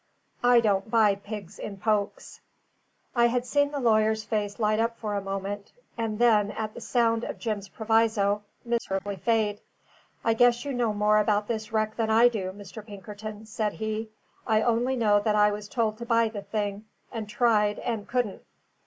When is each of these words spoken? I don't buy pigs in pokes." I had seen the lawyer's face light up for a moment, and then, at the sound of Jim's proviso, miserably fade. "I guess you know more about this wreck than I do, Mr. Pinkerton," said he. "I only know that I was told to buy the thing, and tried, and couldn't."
I 0.43 0.61
don't 0.61 0.89
buy 0.89 1.13
pigs 1.13 1.59
in 1.59 1.77
pokes." 1.77 2.41
I 3.15 3.27
had 3.27 3.45
seen 3.45 3.69
the 3.69 3.79
lawyer's 3.79 4.23
face 4.23 4.59
light 4.59 4.79
up 4.79 4.97
for 4.97 5.13
a 5.13 5.21
moment, 5.21 5.73
and 5.95 6.17
then, 6.17 6.49
at 6.49 6.73
the 6.73 6.81
sound 6.81 7.23
of 7.23 7.37
Jim's 7.37 7.67
proviso, 7.69 8.41
miserably 8.65 9.17
fade. 9.17 9.61
"I 10.23 10.33
guess 10.33 10.65
you 10.65 10.73
know 10.73 10.91
more 10.91 11.19
about 11.19 11.47
this 11.47 11.71
wreck 11.71 11.97
than 11.97 12.09
I 12.09 12.29
do, 12.29 12.51
Mr. 12.51 12.83
Pinkerton," 12.83 13.45
said 13.45 13.73
he. 13.73 14.09
"I 14.47 14.63
only 14.63 14.95
know 14.95 15.19
that 15.19 15.35
I 15.35 15.51
was 15.51 15.67
told 15.67 15.99
to 15.99 16.05
buy 16.07 16.29
the 16.29 16.41
thing, 16.41 16.85
and 17.11 17.29
tried, 17.29 17.77
and 17.77 18.07
couldn't." 18.07 18.41